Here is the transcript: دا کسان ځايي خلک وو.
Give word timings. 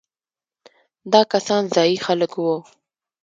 دا 1.11 1.21
کسان 1.33 1.63
ځايي 1.73 1.97
خلک 2.05 2.31
وو. 2.43 2.57